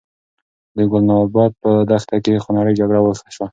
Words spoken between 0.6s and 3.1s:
د ګلناباد په دښته کې خونړۍ جګړه